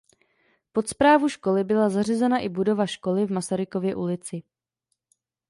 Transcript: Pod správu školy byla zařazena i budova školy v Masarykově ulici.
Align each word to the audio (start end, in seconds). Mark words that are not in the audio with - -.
Pod 0.73 0.87
správu 0.89 1.29
školy 1.29 1.63
byla 1.63 1.89
zařazena 1.89 2.37
i 2.39 2.49
budova 2.49 2.85
školy 2.85 3.25
v 3.25 3.31
Masarykově 3.31 3.95
ulici. 3.95 4.43